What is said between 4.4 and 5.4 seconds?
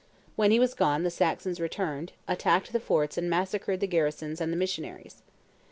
and the missionaries.